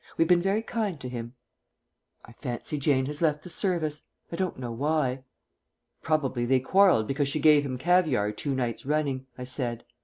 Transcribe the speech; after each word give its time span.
"We've 0.17 0.27
been 0.27 0.41
very 0.41 0.63
kind 0.63 0.99
to 0.99 1.07
him." 1.07 1.35
"I 2.25 2.31
fancy 2.33 2.79
Jane 2.79 3.05
has 3.05 3.21
left 3.21 3.43
the 3.43 3.49
service. 3.51 4.07
I 4.31 4.35
don't 4.35 4.57
know 4.57 4.71
why." 4.71 5.25
"Probably 6.01 6.43
they 6.43 6.59
quarrelled 6.59 7.05
because 7.05 7.27
she 7.27 7.39
gave 7.39 7.63
him 7.63 7.77
caviare 7.77 8.31
two 8.31 8.55
nights 8.55 8.83
running," 8.83 9.27
I 9.37 9.43
said. 9.43 9.83